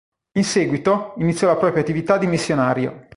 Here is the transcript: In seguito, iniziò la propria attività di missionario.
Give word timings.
In 0.31 0.43
seguito, 0.43 1.13
iniziò 1.17 1.45
la 1.45 1.57
propria 1.57 1.83
attività 1.83 2.17
di 2.17 2.25
missionario. 2.25 3.07